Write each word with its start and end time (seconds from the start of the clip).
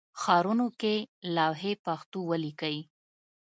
ښارونو 0.21 0.67
کې 0.81 0.95
لوحې 1.35 1.73
پښتو 1.85 2.19
ولیکئ 2.29 2.77